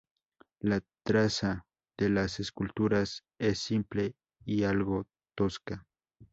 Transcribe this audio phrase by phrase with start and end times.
[0.61, 5.05] La traza de las esculturas es simple y algo
[5.37, 5.85] tosca.